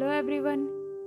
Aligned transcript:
Hello 0.00 0.12
everyone, 0.12 0.60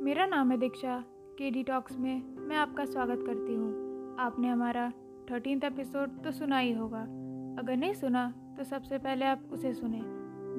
मेरा 0.03 0.25
नाम 0.25 0.51
है 0.51 0.57
दीक्षा। 0.57 0.97
के 1.37 1.49
डी 1.51 1.63
टॉक्स 1.63 1.97
में 1.99 2.37
मैं 2.39 2.55
आपका 2.55 2.83
स्वागत 2.85 3.23
करती 3.25 3.53
हूँ। 3.53 4.15
आपने 4.19 4.47
हमारा 4.47 4.91
थर्टीन 5.31 5.61
एपिसोड 5.63 6.09
तो 6.23 6.31
सुना 6.31 6.57
ही 6.57 6.73
होगा। 6.73 7.01
अगर 7.59 7.75
नहीं 7.75 7.93
सुना 7.93 8.27
तो 8.57 8.63
सबसे 8.63 8.97
पहले 8.97 9.25
आप 9.25 9.49
उसे 9.51 9.73
सुने, 9.73 10.01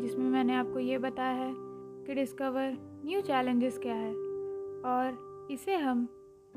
जिसमें 0.01 0.25
मैंने 0.25 0.55
आपको 0.55 0.79
ये 0.79 0.99
बताया 0.99 1.33
है 1.33 1.53
कि 1.57 2.15
डिस्कवर 2.15 2.76
न्यू 3.04 3.21
चैलेंजेस 3.21 3.78
क्या 3.78 3.94
है 3.94 4.10
और 4.85 5.48
इसे 5.51 5.76
हम 5.76 6.04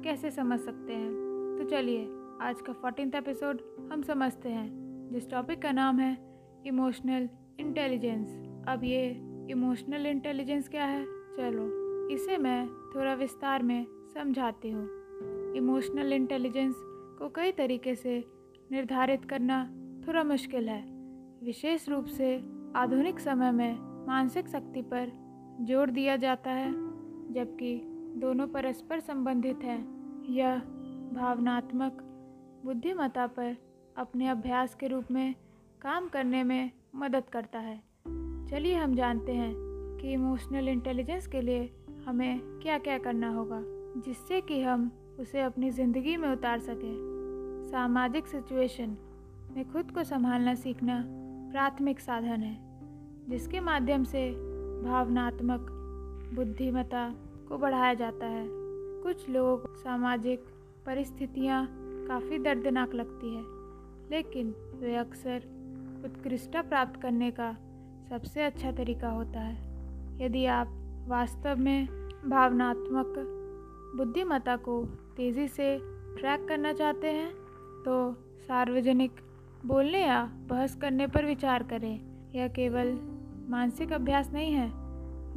कैसे 0.03 0.31
समझ 0.31 0.59
सकते 0.59 0.93
हैं। 0.93 1.11
तो 1.59 1.69
चलिए, 1.69 2.07
आज 2.41 2.61
का 2.61 2.73
फोर्टीन 2.73 3.11
एपिसोड 3.15 3.61
हम 3.91 4.01
समझते 4.01 4.49
हैं, 4.49 4.69
जिस 5.13 5.29
टॉपिक 5.29 5.61
का 5.61 5.71
नाम 5.71 5.99
है 5.99 6.17
इमोशनल 6.65 7.29
इंटेलिजेंस 7.59 8.35
अब 8.67 8.83
ये 8.83 9.09
इमोशनल 9.51 10.05
इंटेलिजेंस 10.05 10.69
क्या 10.69 10.85
है? 10.85 11.16
चलो, 11.37 11.63
इसे 12.07 12.37
मैं 12.37 12.67
थोड़ा 12.67 13.13
विस्तार 13.13 13.63
में 13.63 13.85
समझाती 14.13 14.69
हूँ। 14.69 14.87
इमोशनल 15.55 16.13
इंटेलिजेंस 16.13 16.75
को 17.19 17.29
कई 17.29 17.51
तरीके 17.51 17.95
से 17.95 18.25
निर्धारित 18.71 19.25
करना 19.25 19.63
थोड़ा 20.07 20.23
मुश्किल 20.23 20.69
है। 20.69 20.81
विशेष 21.43 21.89
रूप 21.89 22.05
से 22.05 22.43
आधुनिक 22.75 23.19
समय 23.19 23.51
में 23.51 23.77
मानसिक 24.07 24.47
शक्ति 24.47 24.81
पर 24.81 25.11
ज़ोर 25.61 25.89
दिया 25.89 26.15
जाता 26.15 26.51
है, 26.51 26.71
जबकि 27.33 27.81
दोनों 28.17 28.47
परस्पर 28.47 28.99
संबंधित 28.99 29.57
हैं। 29.57 29.79
यह 30.29 30.59
भावनात्मक 31.13 31.97
बुद्धिमत्ता 32.65 33.27
पर 33.27 33.57
अपने 33.97 34.27
अभ्यास 34.27 34.75
के 34.75 34.87
रूप 34.87 35.11
में 35.11 35.35
काम 35.81 36.07
करने 36.07 36.43
में 36.43 36.71
मदद 36.95 37.23
करता 37.23 37.59
है। 37.59 37.81
चलिए 38.49 38.73
हम 38.73 38.95
जानते 38.95 39.31
हैं 39.31 39.66
कि 40.01 40.13
इमोशनल 40.13 40.69
इंटेलिजेंस 40.69 41.27
के 41.27 41.41
लिए 41.41 41.69
हमें 42.05 42.39
क्या 42.63 42.77
क्या 42.77 42.97
करना 42.97 43.29
होगा, 43.29 43.61
जिससे 44.01 44.41
कि 44.41 44.61
हम 44.61 44.91
उसे 45.19 45.41
अपनी 45.41 45.69
ज़िंदगी 45.71 46.17
में 46.17 46.29
उतार 46.29 46.59
सकें। 46.59 47.69
सामाजिक 47.71 48.27
सिचुएशन 48.27 48.97
में 49.55 49.71
खुद 49.71 49.91
को 49.91 50.03
संभालना 50.03 50.55
सीखना 50.55 51.03
प्राथमिक 51.51 51.99
साधन 51.99 52.43
है, 52.43 52.57
जिसके 53.29 53.59
माध्यम 53.59 54.03
से 54.03 54.29
भावनात्मक 54.83 55.67
बुद्धिमता 56.35 57.09
को 57.49 57.57
बढ़ाया 57.57 57.93
जाता 57.93 58.25
है। 58.25 58.45
कुछ 59.03 59.29
लोगों 59.29 59.75
सामाजिक 59.75 60.45
परिस्थितियाँ 60.85 61.65
काफ़ी 62.07 62.39
दर्दनाक 62.39 62.93
लगती 62.93 63.35
है, 63.35 63.43
लेकिन 64.11 64.55
वे 64.75 64.95
अक्सर 64.95 65.43
उत्कृष्टता 66.05 66.61
प्राप्त 66.61 67.01
करने 67.01 67.31
का 67.31 67.55
सबसे 68.09 68.43
अच्छा 68.43 68.71
तरीका 68.71 69.09
होता 69.09 69.39
है। 69.39 69.66
यदि 70.21 70.45
आप 70.45 70.67
वास्तव 71.07 71.59
में 71.59 71.87
भावनात्मक 72.29 73.13
बुद्धिमत्ता 73.97 74.55
को 74.55 74.83
तेज़ी 75.17 75.47
से 75.47 75.77
ट्रैक 76.19 76.47
करना 76.47 76.73
चाहते 76.73 77.07
हैं 77.07 77.29
तो 77.85 78.13
सार्वजनिक 78.47 79.11
बोलने 79.65 80.01
या 80.01 80.23
बहस 80.49 80.75
करने 80.75 81.07
पर 81.07 81.25
विचार 81.25 81.63
करें। 81.63 81.99
यह 82.35 82.47
केवल 82.47 82.99
मानसिक 83.49 83.93
अभ्यास 83.93 84.31
नहीं 84.33 84.53
है, 84.53 84.69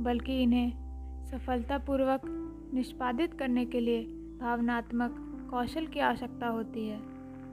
बल्कि 0.02 0.42
इन्हें 0.42 1.24
सफलतापूर्वक 1.30 2.22
निष्पादित 2.74 3.34
करने 3.34 3.64
के 3.66 3.80
लिए 3.80 4.02
भावनात्मक 4.40 5.16
कौशल 5.50 5.86
की 5.86 6.00
आवश्यकता 6.00 6.48
होती 6.48 6.86
है। 6.88 7.00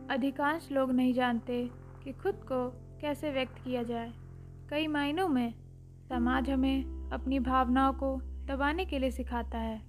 अधिकांश 0.09 0.71
लोग 0.71 0.91
नहीं 0.91 1.13
जानते 1.13 1.63
कि 2.03 2.11
खुद 2.13 2.35
को 2.51 2.67
कैसे 3.01 3.31
व्यक्त 3.31 3.63
किया 3.65 3.83
जाए। 3.83 4.11
कई 4.69 4.87
मायनों 4.87 5.27
में 5.27 5.53
समाज 6.09 6.49
हमें 6.49 6.96
अपनी 7.13 7.39
भावनाओं 7.39 7.93
को 7.93 8.15
दबाने 8.45 8.85
के 8.85 8.99
लिए 8.99 9.11
सिखाता 9.11 9.57
है। 9.57 9.81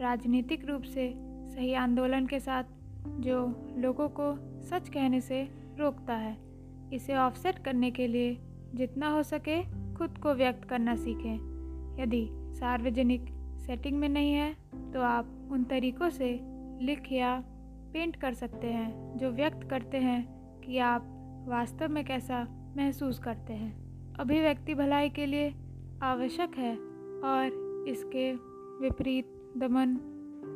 राजनीतिक 0.00 0.64
रूप 0.64 0.82
से 0.82 1.12
सही 1.48 1.72
आंदोलन 1.74 2.26
के 2.26 2.40
साथ 2.40 2.64
जो 3.20 3.38
लोगों 3.78 4.08
को 4.08 4.34
सच 4.62 4.88
कहने 4.88 5.20
से 5.20 5.42
रोकता 5.78 6.14
है, 6.14 6.36
इसे 6.92 7.16
ऑफसेट 7.16 7.58
करने 7.58 7.90
के 7.90 8.06
लिए 8.06 8.36
जितना 8.74 9.08
हो 9.08 9.22
सके 9.22 9.62
खुद 9.94 10.18
को 10.18 10.34
व्यक्त 10.34 10.64
करना 10.64 10.94
सीखें। 10.96 11.96
यदि 11.98 12.26
सार्वजनिक 12.32 13.26
सेटिंग 13.58 13.98
में 13.98 14.08
नहीं 14.08 14.32
है 14.32 14.54
तो 14.92 15.00
आप 15.00 15.48
उन 15.52 15.64
तरीकों 15.64 16.10
से 16.10 16.38
लिख 16.82 17.12
या 17.12 17.36
पेंट 17.92 18.16
कर 18.16 18.34
सकते 18.34 18.66
हैं, 18.66 19.18
जो 19.18 19.30
व्यक्त 19.30 19.68
करते 19.70 19.98
हैं 19.98 20.24
कि 20.60 20.78
आप 20.78 21.08
वास्तव 21.48 21.88
में 21.88 22.04
कैसा 22.04 22.46
महसूस 22.76 23.18
करते 23.18 23.52
हैं। 23.52 24.14
अभिव्यक्ति 24.14 24.74
भलाई 24.74 25.08
के 25.08 25.26
लिए 25.26 25.52
आवश्यक 26.02 26.54
है 26.58 26.74
और 27.24 27.84
इसके 27.88 28.32
विपरीत 28.80 29.26
दमन 29.56 29.90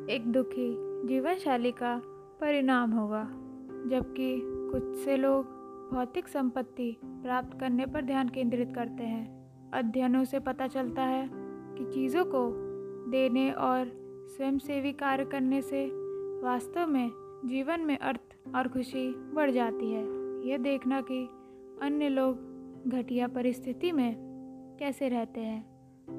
एक 0.09 0.25
दुखी 0.31 0.75
जीवन 1.07 1.33
शैली 1.33 1.71
का 1.71 2.01
परिणाम 2.41 2.91
होगा, 2.91 3.23
जबकि 3.89 4.41
कुछ 4.43 4.95
से 4.95 5.17
लोग 5.17 5.45
भौतिक 5.93 6.27
संपत्ति 6.27 6.97
प्राप्त 7.03 7.59
करने 7.59 7.85
पर 7.85 8.01
ध्यान 8.01 8.29
केंद्रित 8.29 8.73
करते 8.75 9.03
हैं। 9.03 9.71
अध्ययनों 9.73 10.23
से 10.23 10.39
पता 10.39 10.67
चलता 10.67 11.03
है 11.03 11.29
कि 11.33 11.85
चीज़ों 11.93 12.25
को 12.25 12.43
देने 13.11 13.51
और 13.51 13.91
स्वयंसेवी 14.37 14.93
कार्य 14.93 15.25
करने 15.25 15.61
से 15.61 15.89
वास्तव 16.43 16.87
में 16.87 17.09
जीवन 17.45 17.81
में 17.81 17.97
अर्थ 17.97 18.55
और 18.55 18.67
खुशी 18.67 19.09
बढ़ 19.33 19.51
जाती 19.51 19.91
है। 19.91 20.05
यह 20.49 20.57
देखना 20.57 21.01
कि 21.01 21.27
अन्य 21.81 22.09
लोग 22.09 22.89
घटिया 22.89 23.27
परिस्थिति 23.27 23.91
में 23.91 24.26
कैसे 24.79 25.09
रहते 25.09 25.41
हैं? 25.41 25.63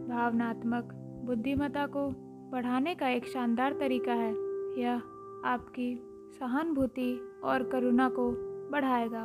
भावनात्मक 0.08 0.88
बुद्धिमत्ता 1.24 1.86
को 1.86 2.10
बढ़ाने 2.50 2.94
का 2.94 3.08
एक 3.08 3.26
शानदार 3.26 3.72
तरीका 3.72 4.12
है। 4.12 4.32
यह 4.80 4.96
आपकी 5.44 6.00
सहानुभूति 6.40 7.20
और 7.44 7.62
करुणा 7.62 8.08
को 8.08 8.30
बढ़ाएगा। 8.70 9.22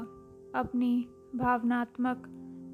अपनी 0.56 1.08
भावनात्मक 1.36 2.24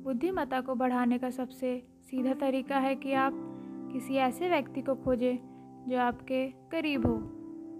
बुद्धिमत्ता 0.04 0.62
को 0.62 0.76
बढ़ाने 0.76 1.18
का 1.18 1.30
सबसे 1.30 1.88
सीधा 2.02 2.34
तरीका 2.34 2.78
है 2.78 2.96
कि 2.96 3.14
आप 3.14 3.34
किसी 3.94 4.16
ऐसे 4.16 4.50
व्यक्ति 4.50 4.82
को 4.82 4.96
खोजें 4.96 5.38
जो 5.88 5.98
आपके 6.00 6.48
करीब 6.48 7.06
हो, 7.06 7.20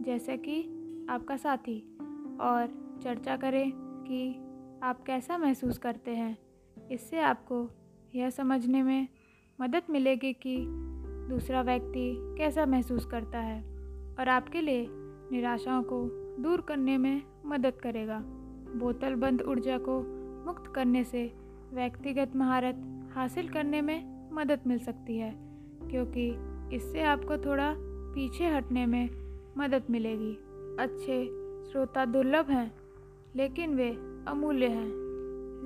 जैसे 0.02 0.38
कि 0.38 0.64
आपका 1.10 1.38
साथी। 1.38 1.98
और 2.42 2.98
चर्चा 3.04 3.38
करें 3.38 3.72
कि 3.76 4.36
आप 4.84 5.04
कैसा 5.04 5.38
महसूस 5.38 5.78
करते 5.78 6.12
हैं। 6.12 6.38
इससे 6.92 7.20
आपको 7.20 7.70
यह 8.14 8.30
समझने 8.30 8.82
में 8.84 9.08
मदद 9.60 9.84
मिलेगी 9.90 10.34
कि 10.34 10.58
दूसरा 11.30 11.62
व्यक्ति 11.62 12.14
कैसा 12.38 12.66
महसूस 12.66 13.06
करता 13.06 13.40
है 13.40 13.62
और 14.20 14.30
आपके 14.30 14.62
लिए 14.62 14.86
निराशाओं 15.32 15.84
को 15.84 16.04
दूर 16.44 16.62
करने 16.62 16.98
में 16.98 17.22
मदद 17.46 17.74
करेगा। 17.74 18.20
बोतल 18.76 19.16
बंद 19.16 19.42
ऊर्जा 19.42 19.78
को 19.78 20.00
मुक्त 20.46 20.72
करने 20.76 21.04
से 21.04 21.26
व्यक्तिगत 21.74 22.36
महारत 22.36 22.82
हासिल 23.16 23.50
करने 23.50 23.82
में 23.82 24.30
मदद 24.34 24.60
मिल 24.68 24.80
सकती 24.80 25.18
है, 25.18 25.32
क्योंकि 25.90 26.30
इससे 26.76 27.02
आपको 27.04 27.38
थोड़ा 27.38 27.74
पीछे 27.78 28.48
हटने 28.48 28.86
में 28.86 29.10
मदद 29.58 29.84
मिलेगी। 29.90 30.32
अच्छे 30.80 31.24
श्रोता 31.72 32.06
दुर्लभ 32.06 32.50
हैं, 32.50 32.72
लेकिन 33.36 33.76
वे 33.76 33.90
अमूल्य 34.28 34.68
हैं। 34.68 34.90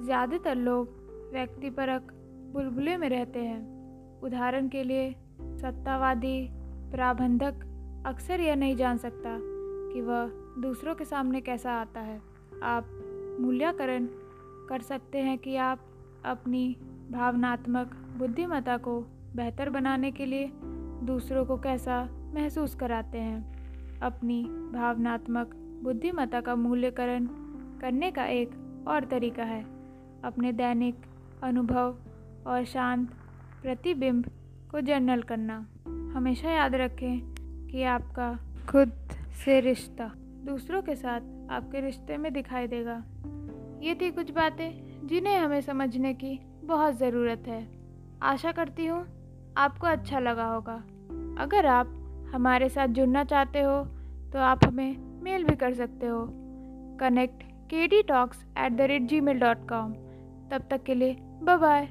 ज़्यादातर 0.05 0.55
लोग 0.55 1.01
व्यक्तिपरक 1.33 2.11
बुलबुले 2.53 2.97
में 2.97 3.09
रहते 3.09 3.39
हैं। 3.39 3.73
उदाहरण 4.21 4.67
के 4.67 4.83
लिए, 4.83 5.15
सत्तावादी 5.41 6.49
प्रबंधक 6.91 7.53
अक्सर 8.05 8.41
यह 8.41 8.55
नहीं 8.55 8.75
जान 8.75 8.97
सकता 8.97 9.39
कि 9.93 10.01
वह 10.01 10.27
दूसरों 10.61 10.95
के 10.95 11.05
सामने 11.05 11.41
कैसा 11.41 11.71
आता 11.71 11.99
है। 11.99 12.21
आप 12.63 12.85
मूल्यांकन 13.39 14.09
कर 14.69 14.81
सकते 14.81 15.17
हैं 15.17 15.37
कि 15.37 15.55
आप 15.55 15.79
अपनी 16.25 16.77
भावनात्मक 17.11 17.87
बुद्धिमत्ता 18.17 18.77
को 18.77 19.01
बेहतर 19.35 19.69
बनाने 19.69 20.11
के 20.11 20.25
लिए 20.25 20.51
दूसरों 21.03 21.45
को 21.45 21.57
कैसा 21.57 22.09
महसूस 22.35 22.75
कराते 22.75 23.17
हैं। 23.17 23.53
अपनी 23.99 24.44
भावनात्मक 24.73 25.56
बुद्धिमत्ता 25.83 26.41
का 26.41 26.56
मूल्यांकन 26.56 27.29
करने 27.81 28.11
का 28.11 28.25
एक 28.25 28.49
और 28.88 29.06
तरीका 29.06 29.44
है। 29.44 29.65
अपने 30.23 30.51
दैनिक 30.51 30.95
अनुभव 31.44 31.97
और 32.48 32.63
शांत 32.66 33.10
प्रतिबिंब 33.62 34.25
को 34.72 34.81
जर्नल 34.81 35.22
करना। 35.22 35.56
हमेशा 36.16 36.51
याद 36.51 36.75
रखें 36.75 37.19
कि 37.68 37.84
आपका 37.84 38.34
खुद 38.69 38.92
से 39.45 39.60
रिश्ता 39.62 40.12
दूसरों 40.45 40.81
के 40.81 40.95
साथ 40.95 41.51
आपके 41.51 41.81
रिश्ते 41.81 42.18
में 42.18 42.31
दिखाई 42.34 42.68
देगा। 42.68 43.04
ये 43.84 43.95
थी 43.95 44.12
कुछ 44.12 44.31
बातें 44.31 45.07
जिन्हें 45.07 45.38
हमें 45.38 45.62
समझने 45.62 46.13
की 46.13 46.40
बहुत 46.63 46.98
ज़रूरत 46.98 47.44
है। 47.48 47.68
आशा 48.22 48.51
करती 48.51 48.86
हूँ 48.86 49.06
आपको 49.57 49.88
अच्छा 49.88 50.19
लगा 50.19 50.45
होगा। 50.45 50.75
अगर 51.44 51.66
आप 51.66 51.88
हमारे 52.34 52.69
साथ 52.69 52.88
जुड़ना 52.88 53.24
चाहते 53.24 53.62
हो 53.62 53.84
तो 54.34 54.40
आप 54.40 54.66
हमें 54.66 55.22
मेल 55.24 55.44
भी 55.44 55.56
कर 55.56 55.74
सकते 55.74 56.07
हो। 56.07 56.28
Connect 57.00 57.44
K 57.69 57.88
D 57.88 58.01
talks 58.04 58.45
at 58.57 58.72
the 58.72 58.81
rate 58.81 59.01
Gmail 59.22 59.40
dot 59.40 59.68
com 59.69 59.94
तब 60.51 60.68
तक 60.72 60.84
के 60.84 60.95
लिए 60.95 61.18
बाय 61.44 61.88